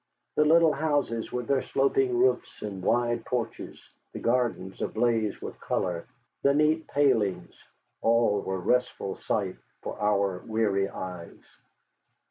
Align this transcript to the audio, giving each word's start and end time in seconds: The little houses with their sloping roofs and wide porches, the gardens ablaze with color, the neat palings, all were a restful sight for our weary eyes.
The 0.33 0.45
little 0.45 0.71
houses 0.73 1.31
with 1.31 1.45
their 1.47 1.61
sloping 1.61 2.17
roofs 2.17 2.63
and 2.63 2.81
wide 2.81 3.23
porches, 3.23 3.79
the 4.13 4.19
gardens 4.19 4.81
ablaze 4.81 5.39
with 5.43 5.59
color, 5.59 6.07
the 6.41 6.55
neat 6.55 6.87
palings, 6.87 7.53
all 8.01 8.41
were 8.41 8.55
a 8.55 8.57
restful 8.57 9.17
sight 9.17 9.57
for 9.83 9.99
our 10.01 10.39
weary 10.47 10.89
eyes. 10.89 11.43